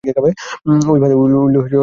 Will, 0.03 0.99
বাদ 1.01 1.11
দে। 1.11 1.77